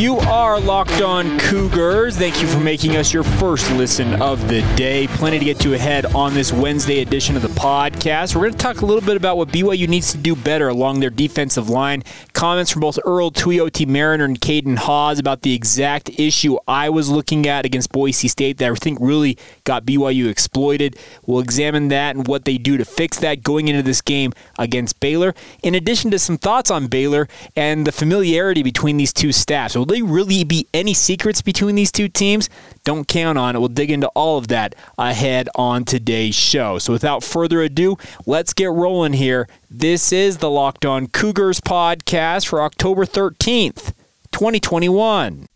[0.00, 2.16] You are locked on Cougars.
[2.16, 5.06] Thank you for making us your first listen of the day.
[5.08, 8.34] Plenty to get to ahead on this Wednesday edition of the podcast.
[8.34, 11.00] We're going to talk a little bit about what BYU needs to do better along
[11.00, 12.02] their defensive line.
[12.32, 17.10] Comments from both Earl Tuioti Mariner and Caden Haws about the exact issue I was
[17.10, 20.96] looking at against Boise State that I think really got BYU exploited.
[21.26, 24.98] We'll examine that and what they do to fix that going into this game against
[24.98, 25.34] Baylor.
[25.62, 29.76] In addition to some thoughts on Baylor and the familiarity between these two staffs.
[29.90, 32.48] They really be any secrets between these two teams?
[32.84, 33.58] Don't count on it.
[33.58, 36.78] We'll dig into all of that ahead on today's show.
[36.78, 39.48] So without further ado, let's get rolling here.
[39.70, 43.92] This is the Locked On Cougars podcast for October 13th,
[44.32, 45.46] 2021.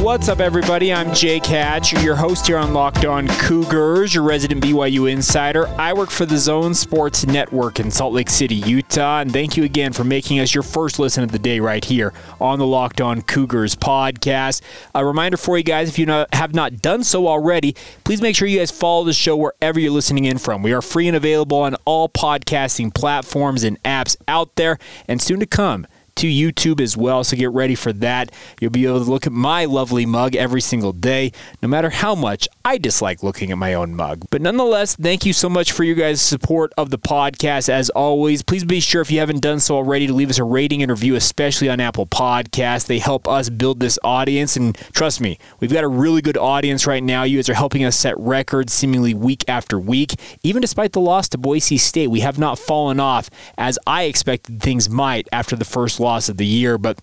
[0.00, 0.92] What's up, everybody?
[0.92, 5.66] I'm Jake Hatch, your host here on Locked On Cougars, your resident BYU insider.
[5.66, 9.64] I work for the Zone Sports Network in Salt Lake City, Utah, and thank you
[9.64, 13.00] again for making us your first listen of the day right here on the Locked
[13.00, 14.62] On Cougars podcast.
[14.94, 18.36] A reminder for you guys, if you not, have not done so already, please make
[18.36, 20.62] sure you guys follow the show wherever you're listening in from.
[20.62, 25.40] We are free and available on all podcasting platforms and apps out there, and soon
[25.40, 25.88] to come
[26.18, 27.22] to YouTube as well.
[27.22, 28.32] So get ready for that.
[28.60, 32.14] You'll be able to look at my lovely mug every single day, no matter how
[32.14, 34.24] much I dislike looking at my own mug.
[34.30, 37.68] But nonetheless, thank you so much for you guys' support of the podcast.
[37.68, 40.44] As always, please be sure if you haven't done so already to leave us a
[40.44, 42.86] rating and review, especially on Apple Podcasts.
[42.86, 44.56] They help us build this audience.
[44.56, 47.22] And trust me, we've got a really good audience right now.
[47.22, 50.16] You guys are helping us set records seemingly week after week.
[50.42, 54.60] Even despite the loss to Boise State, we have not fallen off as I expected
[54.60, 56.98] things might after the first loss loss of the year, but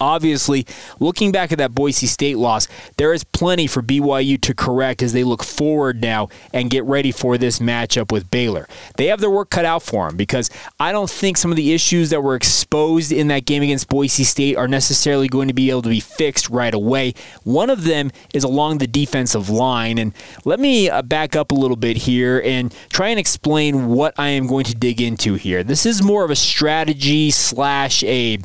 [0.00, 0.66] Obviously,
[1.00, 5.12] looking back at that Boise State loss, there is plenty for BYU to correct as
[5.12, 8.68] they look forward now and get ready for this matchup with Baylor.
[8.96, 11.72] They have their work cut out for them because I don't think some of the
[11.72, 15.70] issues that were exposed in that game against Boise State are necessarily going to be
[15.70, 17.14] able to be fixed right away.
[17.44, 19.98] One of them is along the defensive line.
[19.98, 20.12] And
[20.44, 24.28] let me uh, back up a little bit here and try and explain what I
[24.28, 25.62] am going to dig into here.
[25.62, 28.38] This is more of a strategy slash a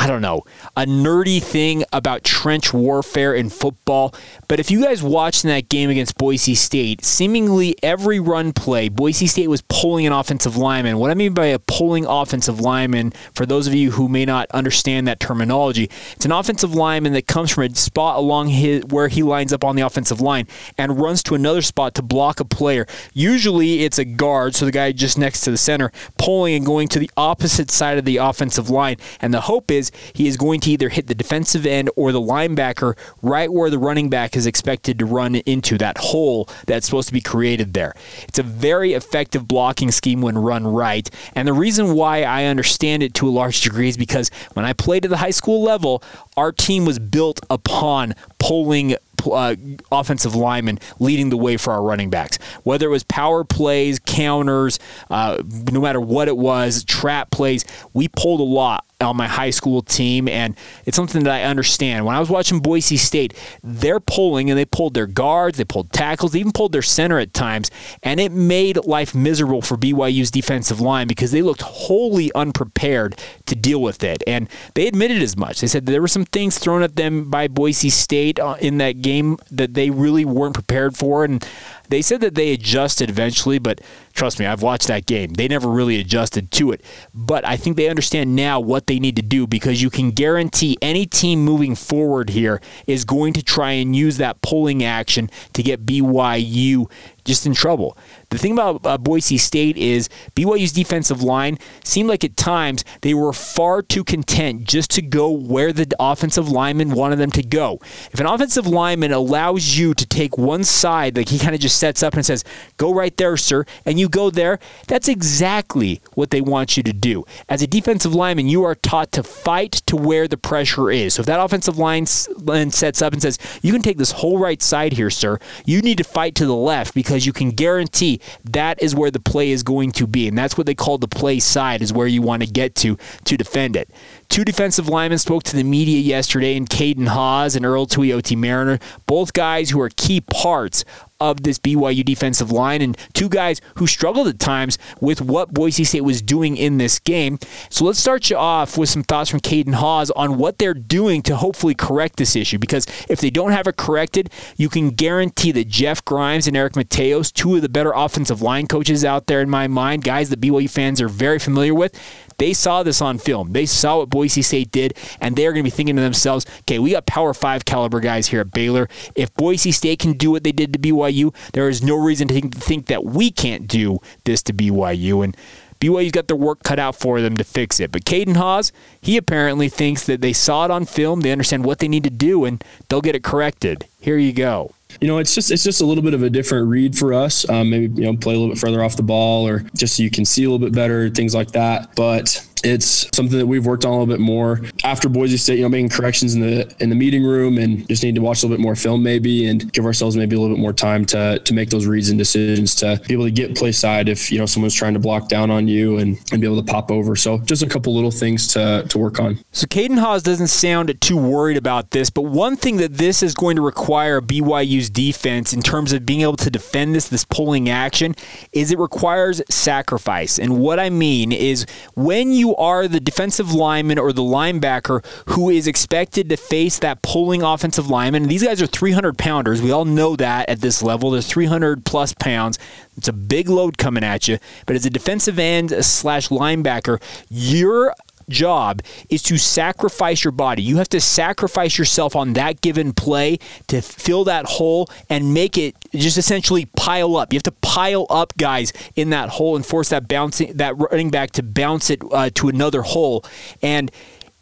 [0.00, 0.44] I don't know,
[0.78, 4.14] a nerdy thing about trench warfare in football.
[4.48, 8.88] But if you guys watched in that game against Boise State, seemingly every run play,
[8.88, 10.96] Boise State was pulling an offensive lineman.
[10.96, 14.50] What I mean by a pulling offensive lineman, for those of you who may not
[14.52, 19.08] understand that terminology, it's an offensive lineman that comes from a spot along his where
[19.08, 20.46] he lines up on the offensive line
[20.78, 22.86] and runs to another spot to block a player.
[23.12, 26.88] Usually it's a guard, so the guy just next to the center, pulling and going
[26.88, 28.96] to the opposite side of the offensive line.
[29.20, 32.20] And the hope is he is going to either hit the defensive end or the
[32.20, 37.08] linebacker right where the running back is expected to run into that hole that's supposed
[37.08, 37.94] to be created there.
[38.22, 41.08] It's a very effective blocking scheme when run right.
[41.34, 44.72] And the reason why I understand it to a large degree is because when I
[44.72, 46.02] played at the high school level,
[46.36, 48.96] our team was built upon pulling
[49.26, 49.54] uh,
[49.92, 52.38] offensive linemen leading the way for our running backs.
[52.62, 54.78] Whether it was power plays, counters,
[55.10, 59.50] uh, no matter what it was, trap plays, we pulled a lot on my high
[59.50, 62.04] school team, and it's something that I understand.
[62.04, 65.92] When I was watching Boise State, they're pulling and they pulled their guards, they pulled
[65.92, 67.70] tackles, they even pulled their center at times,
[68.02, 73.54] and it made life miserable for BYU's defensive line because they looked wholly unprepared to
[73.54, 74.22] deal with it.
[74.26, 75.60] And they admitted as much.
[75.60, 79.02] They said there were some things thrown at them by Boise State uh, in that
[79.02, 81.46] game that they really weren't prepared for, and
[81.90, 83.80] they said that they adjusted eventually, but
[84.14, 85.34] trust me, I've watched that game.
[85.34, 86.84] They never really adjusted to it.
[87.12, 90.78] But I think they understand now what they need to do because you can guarantee
[90.80, 95.62] any team moving forward here is going to try and use that pulling action to
[95.62, 96.90] get BYU
[97.24, 97.96] just in trouble.
[98.30, 103.14] The thing about uh, Boise State is BYU's defensive line seemed like at times they
[103.14, 107.80] were far too content just to go where the offensive lineman wanted them to go.
[108.12, 111.78] If an offensive lineman allows you to take one side, like he kind of just
[111.78, 112.44] sets up and says,
[112.76, 116.92] "Go right there, sir," and you go there, that's exactly what they want you to
[116.92, 117.24] do.
[117.48, 121.14] As a defensive lineman, you are taught to fight to where the pressure is.
[121.14, 124.62] So if that offensive line sets up and says, "You can take this whole right
[124.62, 128.20] side here, sir," you need to fight to the left because because you can guarantee
[128.44, 130.28] that is where the play is going to be.
[130.28, 132.96] And that's what they call the play side, is where you want to get to
[133.24, 133.90] to defend it.
[134.28, 138.78] Two defensive linemen spoke to the media yesterday and Caden Haws and Earl Tuioti Mariner,
[139.08, 140.84] both guys who are key parts
[141.20, 145.84] of this BYU defensive line and two guys who struggled at times with what Boise
[145.84, 147.38] State was doing in this game.
[147.68, 151.22] So let's start you off with some thoughts from Caden Haws on what they're doing
[151.22, 152.58] to hopefully correct this issue.
[152.58, 156.74] Because if they don't have it corrected, you can guarantee that Jeff Grimes and Eric
[156.74, 160.40] Mateos, two of the better offensive line coaches out there in my mind, guys that
[160.40, 161.98] BYU fans are very familiar with,
[162.40, 163.52] they saw this on film.
[163.52, 166.78] They saw what Boise State did, and they're going to be thinking to themselves, okay,
[166.78, 168.88] we got Power 5 caliber guys here at Baylor.
[169.14, 172.34] If Boise State can do what they did to BYU, there is no reason to
[172.34, 175.22] think, think that we can't do this to BYU.
[175.22, 175.36] And
[175.80, 177.90] BYU's got their work cut out for them to fix it.
[177.90, 181.78] But Caden Haws, he apparently thinks that they saw it on film, they understand what
[181.78, 183.86] they need to do, and they'll get it corrected.
[184.00, 186.68] Here you go you know, it's just it's just a little bit of a different
[186.68, 187.48] read for us.
[187.48, 190.02] Um, maybe you know, play a little bit further off the ball, or just so
[190.02, 191.94] you can see a little bit better, things like that.
[191.94, 195.56] But it's something that we've worked on a little bit more after Boise State.
[195.56, 198.42] You know, making corrections in the in the meeting room, and just need to watch
[198.42, 201.04] a little bit more film, maybe, and give ourselves maybe a little bit more time
[201.06, 204.30] to to make those reads and decisions to be able to get play side if
[204.30, 206.90] you know someone's trying to block down on you and and be able to pop
[206.90, 207.16] over.
[207.16, 209.38] So just a couple little things to to work on.
[209.52, 213.34] So Caden Haws doesn't sound too worried about this, but one thing that this is
[213.34, 217.68] going to require BYU's defense in terms of being able to defend this this pulling
[217.68, 218.14] action
[218.52, 220.38] is it requires sacrifice.
[220.38, 225.50] And what I mean is when you are the defensive lineman or the linebacker who
[225.50, 228.28] is expected to face that pulling offensive lineman.
[228.28, 229.62] These guys are 300 pounders.
[229.62, 231.10] We all know that at this level.
[231.10, 232.58] They're 300 plus pounds.
[232.96, 234.38] It's a big load coming at you.
[234.66, 237.94] But as a defensive end slash linebacker, your
[238.30, 240.62] job is to sacrifice your body.
[240.62, 243.38] You have to sacrifice yourself on that given play
[243.68, 247.32] to fill that hole and make it just essentially pile up.
[247.32, 251.10] You have to pile up guys in that hole and force that bouncing that running
[251.10, 253.24] back to bounce it uh, to another hole,
[253.62, 253.90] and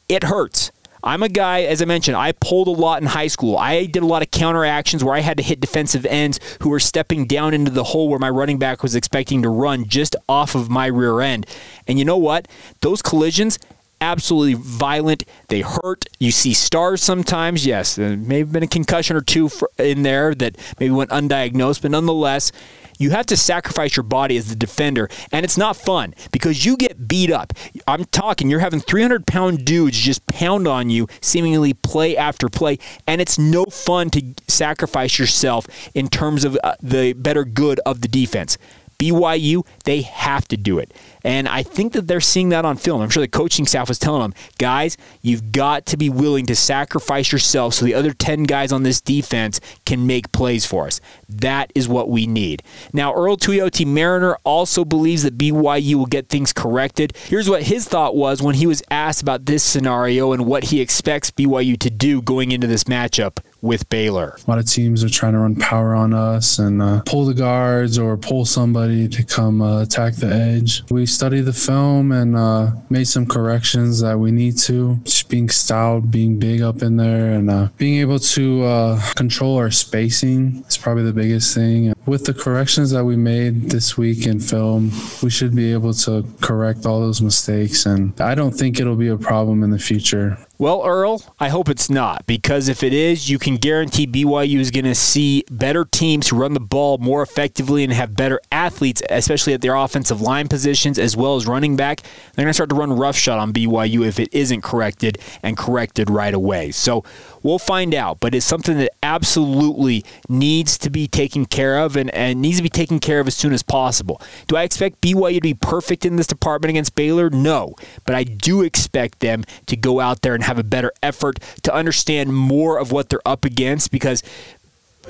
[0.09, 0.71] it hurts.
[1.03, 3.57] I'm a guy, as I mentioned, I pulled a lot in high school.
[3.57, 6.71] I did a lot of counter actions where I had to hit defensive ends who
[6.71, 10.17] were stepping down into the hole where my running back was expecting to run just
[10.29, 11.47] off of my rear end.
[11.87, 12.49] And you know what?
[12.81, 13.59] Those collisions
[14.01, 15.25] absolutely violent.
[15.49, 16.05] They hurt.
[16.19, 17.67] You see stars sometimes.
[17.67, 21.83] Yes, there may have been a concussion or two in there that maybe went undiagnosed,
[21.83, 22.53] but nonetheless,
[22.99, 26.77] you have to sacrifice your body as the defender, and it's not fun because you
[26.77, 27.53] get beat up.
[27.87, 32.79] I'm talking, you're having 300 pound dudes just pound on you, seemingly play after play,
[33.07, 38.01] and it's no fun to sacrifice yourself in terms of uh, the better good of
[38.01, 38.59] the defense.
[38.99, 40.93] BYU, they have to do it.
[41.25, 43.01] And I think that they're seeing that on film.
[43.01, 46.57] I'm sure the coaching staff was telling them, guys, you've got to be willing to
[46.57, 51.01] sacrifice yourself so the other 10 guys on this defense can make plays for us.
[51.29, 52.63] That is what we need.
[52.93, 57.17] Now, Earl Tuioti Mariner also believes that BYU will get things corrected.
[57.27, 60.81] Here's what his thought was when he was asked about this scenario and what he
[60.81, 64.37] expects BYU to do going into this matchup with Baylor.
[64.47, 67.35] A lot of teams are trying to run power on us and uh, pull the
[67.35, 70.83] guards or pull somebody to come uh, attack the edge.
[70.91, 75.01] We studied the film and uh, made some corrections that we need to.
[75.05, 79.57] Just being stout, being big up in there, and uh, being able to uh, control
[79.57, 81.93] our spacing is probably the biggest thing.
[82.07, 86.25] With the corrections that we made this week in film, we should be able to
[86.41, 90.39] correct all those mistakes, and I don't think it'll be a problem in the future.
[90.61, 94.73] Well, Earl, I hope it's not because if it is, you can guarantee BYU is
[94.73, 99.55] going to see better teams run the ball more effectively and have better athletes, especially
[99.55, 102.01] at their offensive line positions as well as running back.
[102.35, 106.11] They're going to start to run roughshod on BYU if it isn't corrected and corrected
[106.11, 106.73] right away.
[106.73, 107.05] So
[107.45, 112.13] we'll find out, but it's something that absolutely needs to be taken care of and,
[112.13, 114.21] and needs to be taken care of as soon as possible.
[114.49, 117.31] Do I expect BYU to be perfect in this department against Baylor?
[117.31, 121.39] No, but I do expect them to go out there and have a better effort
[121.63, 124.23] to understand more of what they're up against because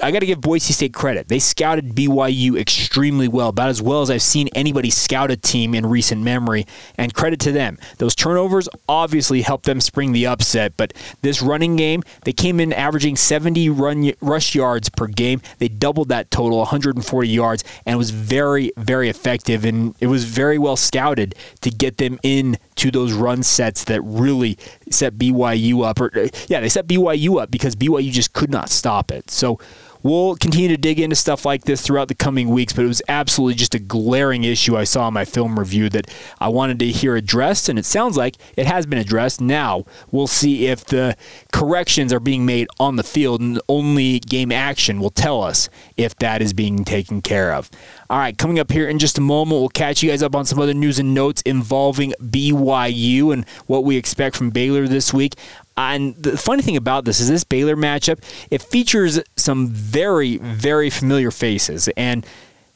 [0.02, 1.28] I got to give Boise State credit.
[1.28, 5.75] They scouted BYU extremely well, about as well as I've seen anybody scout a team
[5.75, 6.66] in recent memory,
[6.97, 7.78] and credit to them.
[7.99, 10.92] Those turnovers obviously helped them spring the upset, but
[11.23, 15.40] this running game, they came in averaging 70 run rush yards per game.
[15.59, 20.25] They doubled that total, 140 yards, and it was very, very effective, and it was
[20.25, 24.58] very well scouted to get them in to those run sets that really
[24.90, 26.00] set BYU up.
[26.00, 29.30] Or uh, yeah, they set BYU up because BYU just could not stop it.
[29.30, 29.58] So
[30.08, 33.02] We'll continue to dig into stuff like this throughout the coming weeks, but it was
[33.10, 36.10] absolutely just a glaring issue I saw in my film review that
[36.40, 39.38] I wanted to hear addressed, and it sounds like it has been addressed.
[39.38, 41.14] Now we'll see if the
[41.52, 46.16] corrections are being made on the field, and only game action will tell us if
[46.20, 47.70] that is being taken care of.
[48.08, 50.46] All right, coming up here in just a moment, we'll catch you guys up on
[50.46, 55.34] some other news and notes involving BYU and what we expect from Baylor this week.
[55.78, 60.90] And the funny thing about this is this Baylor matchup, it features some very, very
[60.90, 61.88] familiar faces.
[61.97, 62.26] And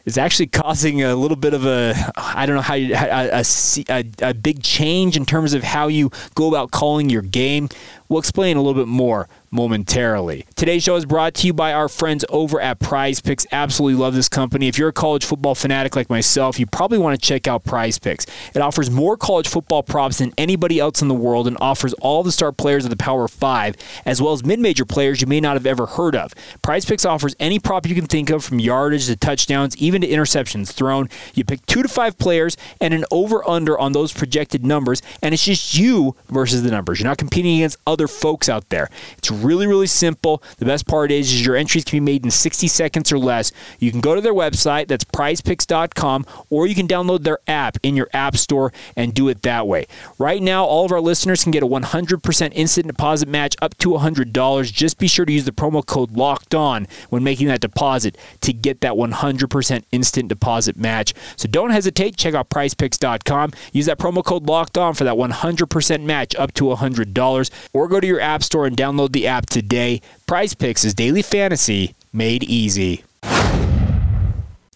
[0.05, 3.45] it's actually causing a little bit of a I don't know how you a,
[3.89, 7.69] a, a, big change in terms of how you go about calling your game.
[8.09, 10.47] We'll explain a little bit more momentarily.
[10.57, 13.47] Today's show is brought to you by our friends over at Prize Picks.
[13.53, 14.67] Absolutely love this company.
[14.67, 17.99] If you're a college football fanatic like myself, you probably want to check out Prize
[17.99, 18.27] Picks.
[18.55, 22.23] It offers more college football props than anybody else in the world and offers all
[22.23, 25.55] the star players of the Power 5 as well as mid-major players you may not
[25.55, 26.33] have ever heard of.
[26.63, 30.09] Prize Picks offers any prop you can think of from yardage to touchdowns, even to
[30.09, 31.11] interceptions thrown.
[31.35, 35.35] You pick 2 to 5 players and an over under on those projected numbers and
[35.35, 37.01] it's just you versus the numbers.
[37.01, 38.89] You're not competing against other folks out there.
[39.19, 40.43] It's really, really simple.
[40.59, 43.53] The best part is, is your entries can be made in 60 seconds or less.
[43.79, 47.97] You can go to their website, that's prizepicks.com, or you can download their app in
[47.97, 49.87] your app store and do it that way.
[50.19, 53.91] Right now, all of our listeners can get a 100% instant deposit match up to
[53.91, 54.73] $100.
[54.73, 58.53] Just be sure to use the promo code LOCKED ON when making that deposit to
[58.53, 61.15] get that 100% instant deposit match.
[61.37, 62.17] So don't hesitate.
[62.17, 63.53] Check out prizepicks.com.
[63.73, 68.01] Use that promo code LOCKED ON for that 100% match up to $100, or go
[68.01, 70.01] to your app store and download the app today.
[70.27, 73.05] Prize Picks is daily fantasy made easy.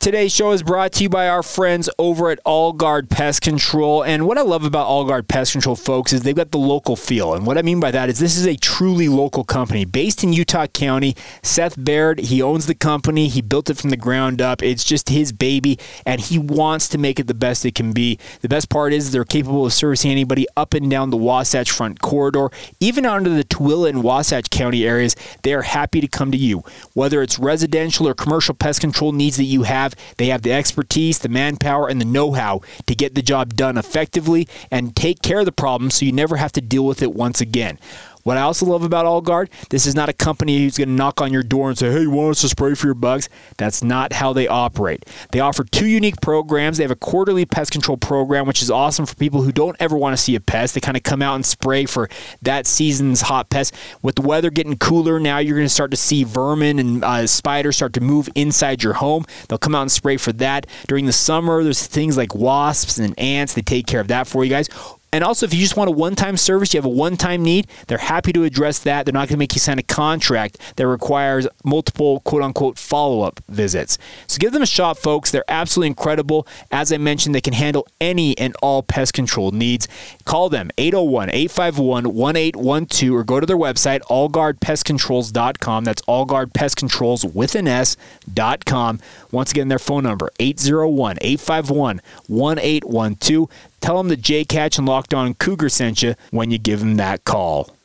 [0.06, 4.04] Today's show is brought to you by our friends over at All Guard Pest Control.
[4.04, 6.94] And what I love about All Guard Pest Control, folks, is they've got the local
[6.94, 7.34] feel.
[7.34, 10.32] And what I mean by that is this is a truly local company based in
[10.32, 11.16] Utah County.
[11.42, 13.26] Seth Baird, he owns the company.
[13.26, 14.62] He built it from the ground up.
[14.62, 18.16] It's just his baby, and he wants to make it the best it can be.
[18.42, 22.00] The best part is they're capable of servicing anybody up and down the Wasatch Front
[22.00, 25.16] Corridor, even out into the Tooele and Wasatch County areas.
[25.42, 26.62] They are happy to come to you.
[26.94, 31.19] Whether it's residential or commercial pest control needs that you have, they have the expertise,
[31.19, 35.41] the manpower, and the know how to get the job done effectively and take care
[35.41, 37.79] of the problem so you never have to deal with it once again.
[38.26, 41.21] What I also love about AllGuard, this is not a company who's going to knock
[41.21, 43.28] on your door and say, hey, you want us to spray for your bugs?
[43.56, 45.04] That's not how they operate.
[45.30, 46.76] They offer two unique programs.
[46.76, 49.97] They have a quarterly pest control program, which is awesome for people who don't ever
[49.97, 50.75] want to see a pest.
[50.75, 52.09] They kind of come out and spray for
[52.42, 53.73] that season's hot pest.
[54.02, 57.28] With the weather getting cooler now, you're going to start to see vermin and uh,
[57.28, 59.25] spiders start to move inside your home.
[59.49, 60.66] They'll come out and spray for that.
[60.88, 63.54] During the summer, there's things like wasps and ants.
[63.54, 64.68] They take care of that for you guys.
[65.16, 67.42] And also, if you just want a one time service, you have a one time
[67.42, 69.06] need, they're happy to address that.
[69.06, 73.23] They're not going to make you sign a contract that requires multiple quote unquote follow
[73.23, 73.96] up visits.
[74.26, 75.30] So give them a shot, folks.
[75.30, 76.46] They're absolutely incredible.
[76.70, 79.88] As I mentioned, they can handle any and all pest control needs.
[80.26, 85.85] Call them 801 851 1812 or go to their website, allguardpestcontrols.com.
[85.85, 89.00] That's allguardpestcontrols with an S.com.
[89.37, 93.50] Once again, their phone number 801 851 1812.
[93.83, 96.97] Tell them that Jake Hatch and Locked On Cougar sent you when you give them
[96.97, 97.76] that call.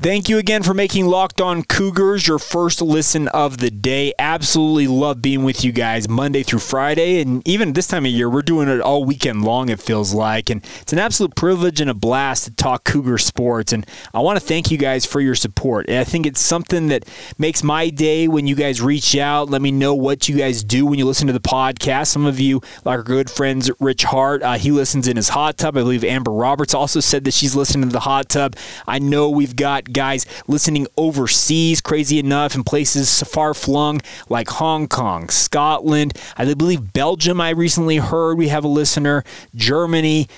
[0.00, 4.12] Thank you again for making Locked On Cougars your first listen of the day.
[4.18, 7.20] Absolutely love being with you guys Monday through Friday.
[7.20, 10.50] And even this time of year, we're doing it all weekend long, it feels like.
[10.50, 13.72] And it's an absolute privilege and a blast to talk Cougar sports.
[13.72, 15.88] And I want to thank you guys for your support.
[15.88, 17.08] And I think it's something that
[17.38, 19.48] makes my day when you guys reach out.
[19.48, 22.08] Let me know what you guys do when you listen to the podcast.
[22.08, 25.56] Some of you, like our good friends Rich Hart, uh, he listens in his hot
[25.56, 25.76] tub.
[25.76, 28.56] I believe Amber Roberts also said that she's listening to the hot tub.
[28.88, 34.86] I know we've got guys listening overseas, crazy enough, in places far flung like Hong
[34.88, 37.40] Kong, Scotland, I believe Belgium.
[37.40, 39.24] I recently heard we have a listener,
[39.54, 40.28] Germany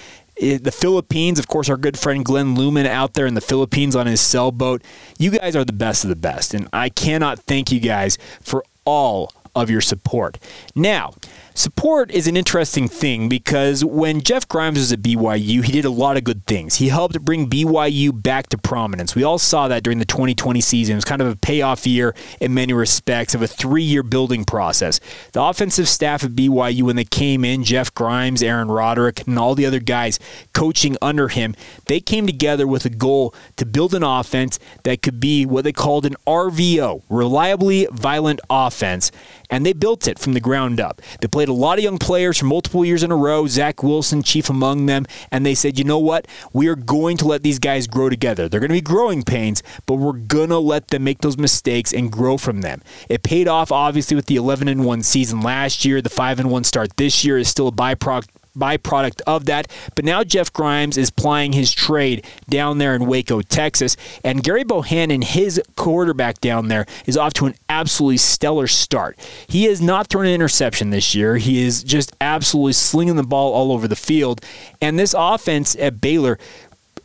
[0.41, 3.97] eh, the Philippines, of course, our good friend Glenn Lumen out there in the Philippines
[3.97, 4.83] on his sailboat.
[5.19, 8.65] You guys are the best of the best, and I cannot thank you guys for
[8.85, 10.38] all of your support.
[10.75, 11.15] Now,
[11.57, 15.91] Support is an interesting thing because when Jeff Grimes was at BYU, he did a
[15.91, 16.75] lot of good things.
[16.75, 19.15] He helped bring BYU back to prominence.
[19.15, 20.93] We all saw that during the 2020 season.
[20.93, 24.45] It was kind of a payoff year in many respects of a three year building
[24.45, 25.01] process.
[25.33, 29.55] The offensive staff at BYU, when they came in, Jeff Grimes, Aaron Roderick, and all
[29.55, 30.19] the other guys
[30.53, 35.21] coaching under him, they came together with a goal to build an offense that could
[35.21, 39.11] be what they called an RVO, reliably violent offense
[39.51, 41.01] and they built it from the ground up.
[41.21, 44.23] They played a lot of young players for multiple years in a row, Zach Wilson,
[44.23, 46.26] chief among them, and they said, you know what?
[46.53, 48.49] We are going to let these guys grow together.
[48.49, 51.93] They're going to be growing pains, but we're going to let them make those mistakes
[51.93, 52.83] and grow from them.
[53.09, 56.00] It paid off, obviously, with the 11 and 1 season last year.
[56.00, 59.71] The 5 and 1 start this year is still a byproduct byproduct of that.
[59.95, 63.97] But now Jeff Grimes is plying his trade down there in Waco, Texas.
[64.25, 69.19] And Gerry Bohanon, his quarterback down there, is off to an absolutely stellar start.
[69.47, 71.37] He has not thrown an interception this year.
[71.37, 74.41] He is just absolutely slinging the ball all over the field.
[74.81, 76.39] And this offense at Baylor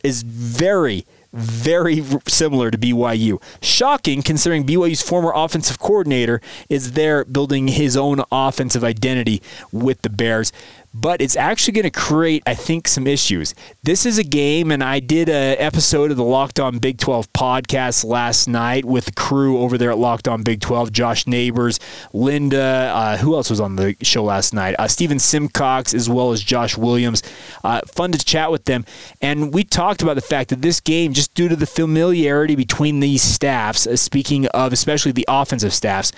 [0.02, 3.42] is very very similar to BYU.
[3.62, 9.42] Shocking considering BYU's former offensive coordinator is there building his own offensive identity
[9.72, 10.52] with the Bears
[10.94, 13.54] but it's actually going to create, I think, some issues.
[13.82, 17.32] This is a game, and I did an episode of the Locked On Big 12
[17.32, 21.80] podcast last night with the crew over there at Locked On Big 12 Josh Neighbors,
[22.12, 24.74] Linda, uh, who else was on the show last night?
[24.78, 27.22] Uh, Stephen Simcox, as well as Josh Williams.
[27.64, 28.84] Uh, fun to chat with them.
[29.20, 33.00] And we talked about the fact that this game, just due to the familiarity between
[33.00, 36.12] these staffs, uh, speaking of especially the offensive staffs,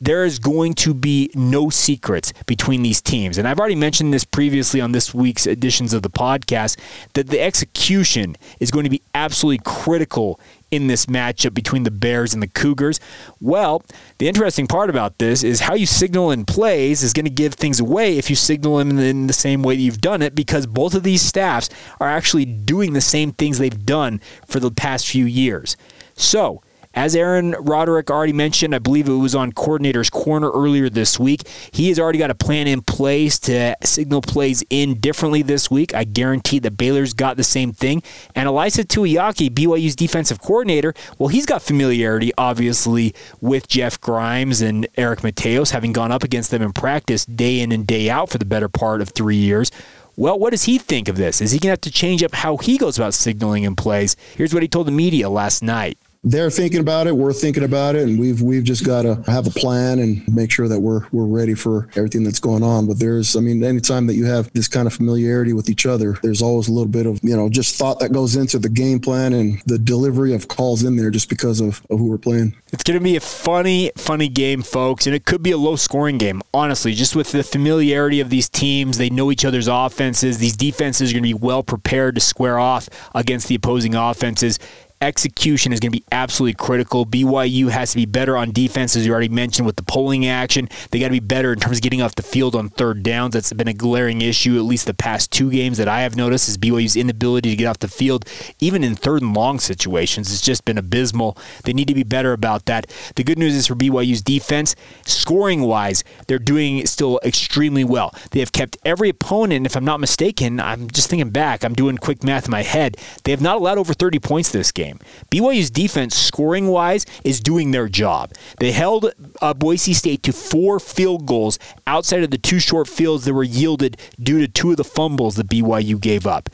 [0.00, 3.38] there is going to be no secrets between these teams.
[3.38, 6.78] And I've already mentioned this previously on this week's editions of the podcast
[7.14, 12.34] that the execution is going to be absolutely critical in this matchup between the Bears
[12.34, 12.98] and the Cougars.
[13.40, 13.82] Well,
[14.18, 17.54] the interesting part about this is how you signal in plays is going to give
[17.54, 20.66] things away if you signal them in the same way that you've done it because
[20.66, 21.70] both of these staffs
[22.00, 25.76] are actually doing the same things they've done for the past few years.
[26.16, 26.62] So,
[26.94, 31.46] as Aaron Roderick already mentioned, I believe it was on Coordinator's Corner earlier this week.
[31.72, 35.94] He has already got a plan in place to signal plays in differently this week.
[35.94, 38.02] I guarantee that Baylor's got the same thing.
[38.34, 44.86] And Ilaisa Tuiaki, BYU's defensive coordinator, well, he's got familiarity, obviously, with Jeff Grimes and
[44.96, 48.38] Eric Mateos, having gone up against them in practice day in and day out for
[48.38, 49.70] the better part of three years.
[50.16, 51.40] Well, what does he think of this?
[51.40, 54.14] Is he going to have to change up how he goes about signaling in plays?
[54.36, 57.14] Here's what he told the media last night they're thinking about it.
[57.16, 60.50] We're thinking about it, and we've we've just got to have a plan and make
[60.50, 62.86] sure that we're we're ready for everything that's going on.
[62.86, 66.18] But there's, I mean, anytime that you have this kind of familiarity with each other,
[66.22, 69.00] there's always a little bit of you know just thought that goes into the game
[69.00, 72.56] plan and the delivery of calls in there just because of, of who we're playing.
[72.72, 75.76] It's going to be a funny, funny game, folks, and it could be a low
[75.76, 76.42] scoring game.
[76.52, 80.38] Honestly, just with the familiarity of these teams, they know each other's offenses.
[80.38, 84.58] These defenses are going to be well prepared to square off against the opposing offenses
[85.04, 87.06] execution is going to be absolutely critical.
[87.06, 90.68] BYU has to be better on defense, as you already mentioned, with the pulling action.
[90.90, 93.34] They got to be better in terms of getting off the field on third downs.
[93.34, 96.48] That's been a glaring issue, at least the past two games that I have noticed,
[96.48, 98.24] is BYU's inability to get off the field,
[98.58, 100.32] even in third and long situations.
[100.32, 101.36] It's just been abysmal.
[101.64, 102.90] They need to be better about that.
[103.16, 108.14] The good news is for BYU's defense, scoring wise, they're doing still extremely well.
[108.30, 111.98] They have kept every opponent, if I'm not mistaken, I'm just thinking back, I'm doing
[111.98, 115.06] quick math in my head, they have not allowed over 30 points this game game.
[115.30, 118.32] BYU's defense, scoring wise, is doing their job.
[118.58, 123.24] They held uh, Boise State to four field goals outside of the two short fields
[123.24, 126.48] that were yielded due to two of the fumbles that BYU gave up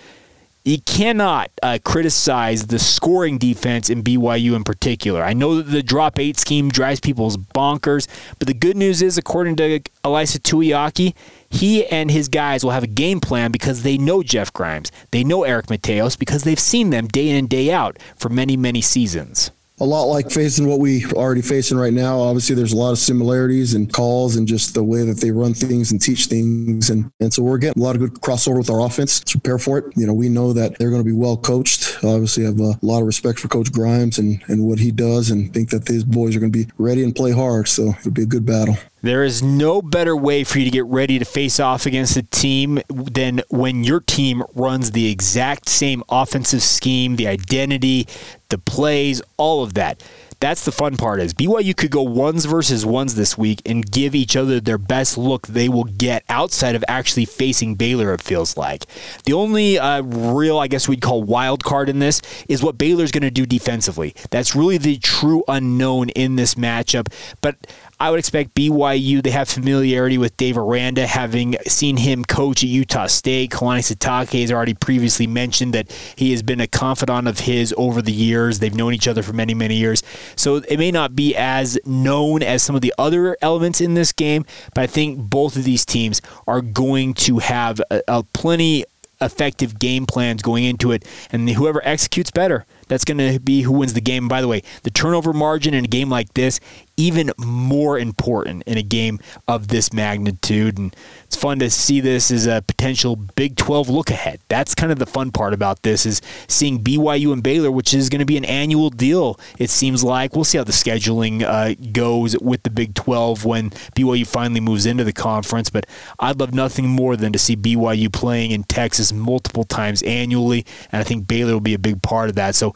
[0.65, 5.23] you cannot uh, criticize the scoring defense in BYU in particular.
[5.23, 8.07] I know that the drop eight scheme drives people's bonkers,
[8.39, 11.15] but the good news is, according to Ilaisa Tuiaki,
[11.49, 14.93] he and his guys will have a game plan because they know Jeff Grimes.
[15.11, 18.57] They know Eric Mateos because they've seen them day in and day out for many,
[18.57, 22.19] many seasons a lot like facing what we already facing right now.
[22.19, 25.55] Obviously, there's a lot of similarities and calls and just the way that they run
[25.55, 26.91] things and teach things.
[26.91, 29.21] And, and so we're getting a lot of good crossover with our offense.
[29.21, 29.85] Let's prepare for it.
[29.97, 31.97] You know, we know that they're going to be well coached.
[32.05, 35.31] Obviously, I have a lot of respect for Coach Grimes and, and what he does
[35.31, 37.67] and think that these boys are going to be ready and play hard.
[37.67, 38.77] So it'll be a good battle.
[39.03, 42.23] There is no better way for you to get ready to face off against a
[42.23, 48.07] team than when your team runs the exact same offensive scheme, the identity,
[48.51, 50.03] the plays, all of that.
[50.41, 54.15] That's the fun part is BYU could go ones versus ones this week and give
[54.15, 58.57] each other their best look they will get outside of actually facing Baylor, it feels
[58.57, 58.87] like.
[59.25, 63.11] The only uh, real, I guess we'd call wild card in this is what Baylor's
[63.11, 64.15] going to do defensively.
[64.31, 67.13] That's really the true unknown in this matchup.
[67.43, 67.57] But
[68.01, 72.71] I would expect BYU, they have familiarity with Dave Aranda, having seen him coach at
[72.71, 73.51] Utah State.
[73.51, 78.01] Kalani Sitake has already previously mentioned that he has been a confidant of his over
[78.01, 78.59] the years.
[78.59, 80.03] They've known each other for many, many years.
[80.35, 84.13] So it may not be as known as some of the other elements in this
[84.13, 88.87] game, but I think both of these teams are going to have a, a plenty
[89.21, 93.73] effective game plans going into it, and whoever executes better, that's going to be who
[93.73, 94.27] wins the game.
[94.27, 96.59] By the way, the turnover margin in a game like this
[97.01, 100.79] even more important in a game of this magnitude.
[100.79, 104.41] And it's fun to see this as a potential Big 12 look ahead.
[104.49, 108.11] That's kind of the fun part about this is seeing BYU and Baylor, which is
[108.11, 109.41] going to be an annual deal.
[109.59, 113.71] It seems like we'll see how the scheduling uh, goes with the Big 12 when
[113.71, 115.71] BYU finally moves into the conference.
[115.71, 115.87] But
[116.19, 121.01] I'd love nothing more than to see BYU playing in Texas multiple times annually, and
[121.01, 122.55] I think Baylor will be a big part of that.
[122.55, 122.75] So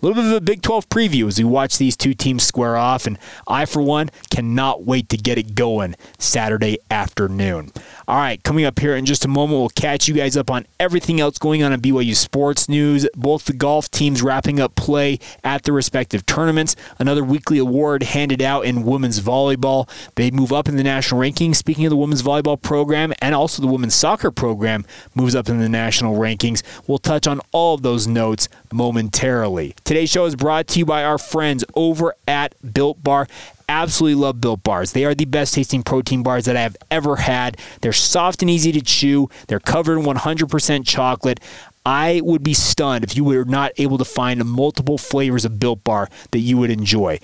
[0.00, 2.76] a little bit of a Big 12 preview as we watch these two teams square
[2.76, 7.72] off, and I, for one, cannot wait to get it going Saturday afternoon.
[8.06, 10.66] All right, coming up here in just a moment, we'll catch you guys up on
[10.78, 13.08] everything else going on in BYU sports news.
[13.16, 16.76] Both the golf teams wrapping up play at their respective tournaments.
[17.00, 19.88] Another weekly award handed out in women's volleyball.
[20.14, 21.56] They move up in the national rankings.
[21.56, 24.84] Speaking of the women's volleyball program and also the women's soccer program
[25.14, 26.62] moves up in the national rankings.
[26.86, 29.74] We'll touch on all of those notes momentarily.
[29.88, 33.26] Today's show is brought to you by our friends over at Built Bar
[33.68, 34.92] absolutely love Built Bars.
[34.92, 37.58] They are the best tasting protein bars that I have ever had.
[37.80, 39.28] They're soft and easy to chew.
[39.46, 41.40] They're covered in 100% chocolate.
[41.88, 45.84] I would be stunned if you were not able to find multiple flavors of Built
[45.84, 47.18] Bar that you would enjoy.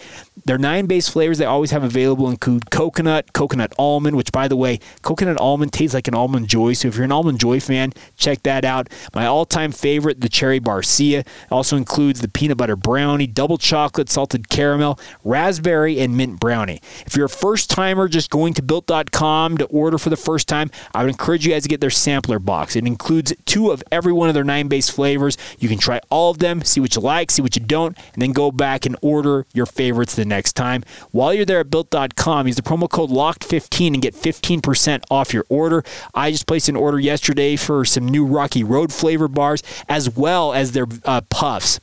[0.46, 4.56] Their nine base flavors they always have available include coconut, coconut almond, which by the
[4.56, 6.72] way, coconut almond tastes like an almond joy.
[6.72, 8.88] So if you're an almond joy fan, check that out.
[9.14, 14.48] My all-time favorite, the cherry barcia, also includes the peanut butter brownie, double chocolate, salted
[14.48, 16.80] caramel, raspberry, and mint brownie.
[17.04, 20.70] If you're a first timer just going to built.com to order for the first time,
[20.94, 22.76] I would encourage you guys to get their sampler box.
[22.76, 25.36] It includes two of every one of their nine base flavors.
[25.58, 28.22] You can try all of them, see what you like, see what you don't, and
[28.22, 30.84] then go back and order your favorites the next time.
[31.10, 35.44] While you're there at built.com, use the promo code LOCKED15 and get 15% off your
[35.48, 35.84] order.
[36.14, 40.52] I just placed an order yesterday for some new Rocky Road flavor bars as well
[40.52, 41.80] as their uh, puffs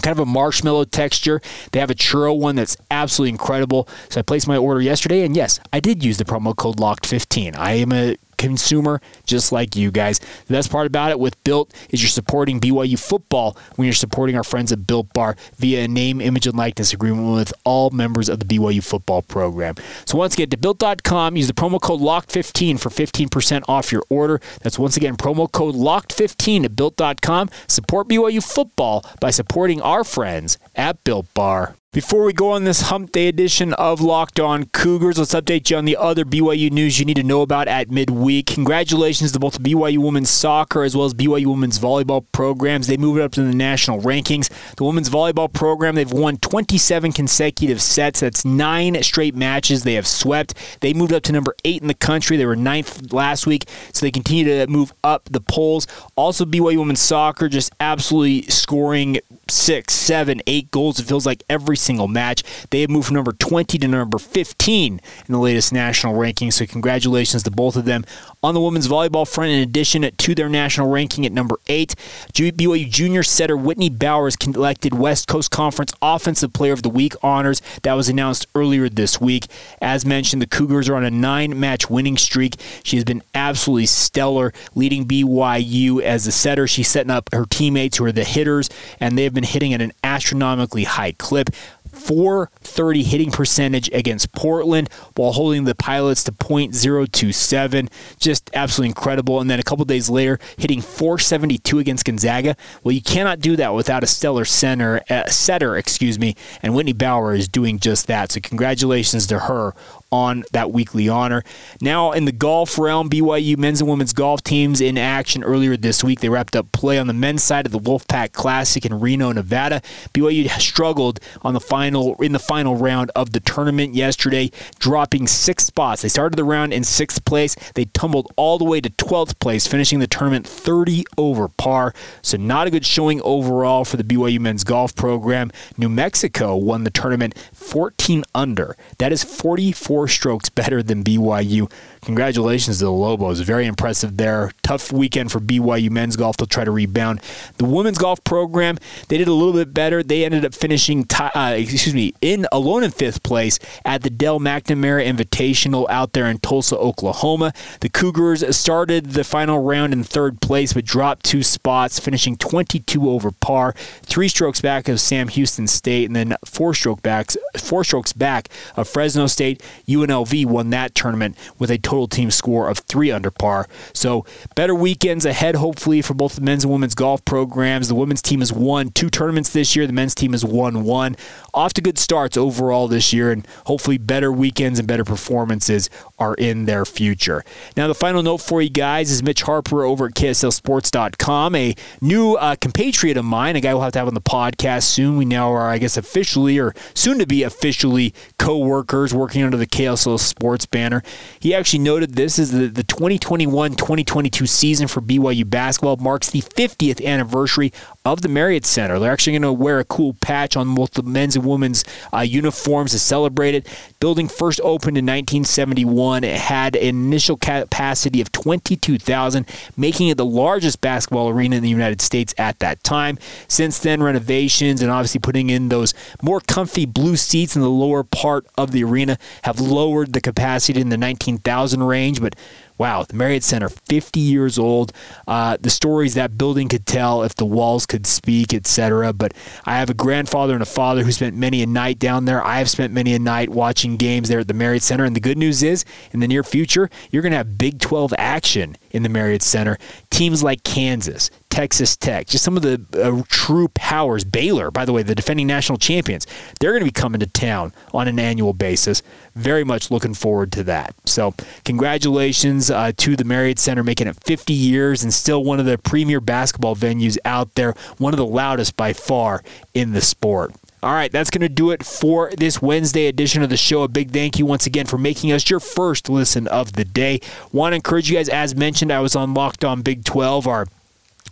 [0.00, 1.40] kind of a marshmallow texture.
[1.72, 3.88] They have a churro one that's absolutely incredible.
[4.08, 7.56] So I placed my order yesterday, and yes, I did use the promo code LOCKED15.
[7.58, 10.18] I am a consumer just like you guys.
[10.18, 14.36] The best part about it with Built is you're supporting BYU football when you're supporting
[14.36, 18.28] our friends at Built Bar via a name, image, and likeness agreement with all members
[18.28, 19.76] of the BYU football program.
[20.04, 24.40] So once again, to built.com, use the promo code LOCKED15 for 15% off your order.
[24.62, 27.50] That's once again promo code LOCKED15 at built.com.
[27.68, 31.76] Support BYU football by supporting our friends at Built Bar.
[31.92, 35.76] Before we go on this hump day edition of Locked On Cougars, let's update you
[35.76, 38.46] on the other BYU news you need to know about at midweek.
[38.46, 42.86] Congratulations to both BYU women's soccer as well as BYU women's volleyball programs.
[42.86, 44.48] They moved up to the national rankings.
[44.76, 48.20] The women's volleyball program, they've won 27 consecutive sets.
[48.20, 50.54] That's nine straight matches they have swept.
[50.80, 52.38] They moved up to number eight in the country.
[52.38, 55.86] They were ninth last week, so they continue to move up the polls.
[56.16, 60.98] Also, BYU women's soccer just absolutely scoring six, seven, eight goals.
[60.98, 62.42] It feels like every single match.
[62.70, 66.50] They have moved from number 20 to number 15 in the latest national ranking.
[66.50, 68.04] So, congratulations to both of them.
[68.42, 71.94] On the women's volleyball front, in addition to their national ranking at number eight,
[72.32, 77.62] BYU junior setter Whitney Bowers collected West Coast Conference Offensive Player of the Week honors.
[77.82, 79.46] That was announced earlier this week.
[79.80, 82.56] As mentioned, the Cougars are on a nine match winning streak.
[82.82, 86.66] She has been absolutely stellar, leading BYU as the setter.
[86.66, 89.80] She's setting up her teammates who are the hitters, and they have been hitting at
[89.80, 91.50] an astronomically high clip.
[91.92, 97.90] 430 hitting percentage against Portland while holding the Pilots to .027.
[98.18, 99.40] Just absolutely incredible.
[99.40, 102.56] And then a couple days later, hitting 472 against Gonzaga.
[102.82, 106.34] Well, you cannot do that without a stellar center, uh, setter, excuse me.
[106.62, 108.32] And Whitney Bower is doing just that.
[108.32, 109.74] So congratulations to her
[110.12, 111.42] on that weekly honor.
[111.80, 116.04] Now, in the golf realm, BYU men's and women's golf teams in action earlier this
[116.04, 116.20] week.
[116.20, 119.80] They wrapped up play on the men's side of the Wolfpack Classic in Reno, Nevada.
[120.12, 125.64] BYU struggled on the final in the final round of the tournament yesterday, dropping six
[125.64, 126.02] spots.
[126.02, 127.56] They started the round in sixth place.
[127.74, 131.94] They tumbled all the way to 12th place, finishing the tournament 30 over par.
[132.20, 135.50] So, not a good showing overall for the BYU men's golf program.
[135.78, 138.76] New Mexico won the tournament 14 under.
[138.98, 141.70] That is 44 strokes better than BYU.
[142.04, 143.38] Congratulations to the Lobos.
[143.38, 144.50] Very impressive there.
[144.64, 146.36] Tough weekend for BYU men's golf.
[146.36, 147.20] They'll try to rebound.
[147.58, 150.02] The women's golf program, they did a little bit better.
[150.02, 154.10] They ended up finishing, t- uh, excuse me, in alone in fifth place at the
[154.10, 157.52] Dale McNamara Invitational out there in Tulsa, Oklahoma.
[157.78, 163.08] The Cougars started the final round in third place, but dropped two spots, finishing 22
[163.08, 167.84] over par, three strokes back of Sam Houston State, and then four stroke backs, four
[167.84, 169.62] strokes back of Fresno State.
[169.86, 173.68] UNLV won that tournament with a total team score of three under par.
[173.92, 174.24] So
[174.54, 177.88] better weekends ahead, hopefully, for both the men's and women's golf programs.
[177.88, 179.86] The women's team has won two tournaments this year.
[179.86, 181.16] The men's team has won one.
[181.54, 185.90] Off to good starts overall this year, and hopefully better weekends and better performances
[186.22, 187.44] are in their future.
[187.76, 192.34] Now, the final note for you guys is Mitch Harper over at KSLSports.com, a new
[192.34, 195.16] uh, compatriot of mine, a guy we'll have to have on the podcast soon.
[195.16, 199.56] We now are, I guess, officially or soon to be officially co workers working under
[199.56, 201.02] the KSL Sports banner.
[201.40, 206.42] He actually noted this is the, the 2021 2022 season for BYU basketball marks the
[206.42, 207.72] 50th anniversary
[208.04, 208.98] of the Marriott Center.
[208.98, 212.20] They're actually going to wear a cool patch on both the men's and women's uh,
[212.20, 213.68] uniforms to celebrate it.
[214.00, 216.24] Building first opened in 1971.
[216.24, 221.68] It had an initial capacity of 22,000, making it the largest basketball arena in the
[221.68, 223.18] United States at that time.
[223.46, 228.02] Since then, renovations and obviously putting in those more comfy blue seats in the lower
[228.02, 232.34] part of the arena have lowered the capacity in the 19,000 range, but
[232.82, 234.92] wow, the Marriott Center, 50 years old.
[235.28, 239.12] Uh, the stories that building could tell if the walls could speak, etc.
[239.12, 242.44] But I have a grandfather and a father who spent many a night down there.
[242.44, 245.04] I have spent many a night watching games there at the Marriott Center.
[245.04, 248.14] And the good news is, in the near future, you're going to have Big 12
[248.18, 249.78] action in the Marriott Center.
[250.10, 254.24] Teams like Kansas, Texas Tech, just some of the uh, true powers.
[254.24, 256.26] Baylor, by the way, the defending national champions,
[256.58, 259.02] they're going to be coming to town on an annual basis.
[259.34, 260.94] Very much looking forward to that.
[261.04, 261.34] So,
[261.66, 265.76] congratulations uh, to the Marriott Center, making it 50 years and still one of the
[265.76, 270.54] premier basketball venues out there, one of the loudest by far in the sport.
[270.82, 273.82] All right, that's going to do it for this Wednesday edition of the show.
[273.82, 277.20] A big thank you once again for making us your first listen of the day.
[277.52, 280.66] Want to encourage you guys, as mentioned, I was on Locked On Big 12, our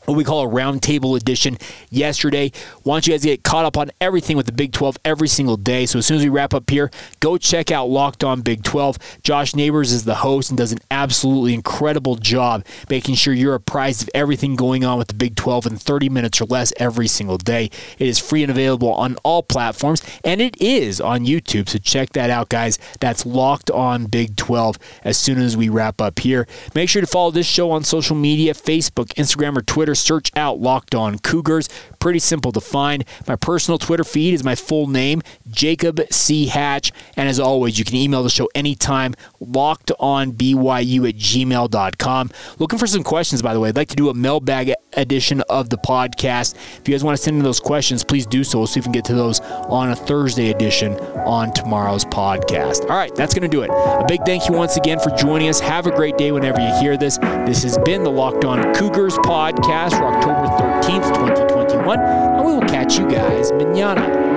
[0.05, 1.59] what we call a roundtable edition
[1.91, 2.53] yesterday.
[2.85, 5.57] Want you guys to get caught up on everything with the Big 12 every single
[5.57, 5.87] day.
[5.87, 8.99] So as soon as we wrap up here, go check out Locked On Big 12.
[9.23, 14.03] Josh Neighbors is the host and does an absolutely incredible job making sure you're apprised
[14.03, 17.39] of everything going on with the Big 12 in 30 minutes or less every single
[17.39, 17.71] day.
[17.99, 21.69] It is free and available on all platforms, and it is on YouTube.
[21.69, 22.79] So check that out, guys.
[23.01, 26.47] That's Locked On Big 12 as soon as we wrap up here.
[26.75, 30.61] Make sure to follow this show on social media Facebook, Instagram, or Twitter search out
[30.61, 31.68] Locked On Cougars.
[31.98, 33.05] Pretty simple to find.
[33.29, 36.46] My personal Twitter feed is my full name, Jacob C.
[36.46, 36.92] Hatch.
[37.16, 42.31] And as always, you can email the show anytime, lockedonbyu at gmail.com.
[42.59, 43.68] Looking for some questions, by the way.
[43.68, 46.55] I'd like to do a mailbag edition of the podcast.
[46.79, 48.59] If you guys want to send in those questions, please do so.
[48.59, 50.94] We'll see if we can get to those on a Thursday edition
[51.26, 52.83] on tomorrow's podcast.
[52.83, 53.70] All right, that's going to do it.
[53.70, 55.61] A big thank you once again for joining us.
[55.61, 57.18] Have a great day whenever you hear this.
[57.46, 59.16] This has been the Locked On Cougars
[59.81, 60.47] podcast for October
[60.83, 64.30] 13th, 2021, and we will catch you guys manana.